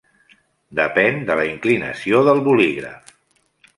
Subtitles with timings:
[0.79, 3.17] Depèn de la inclinació del bolígraf.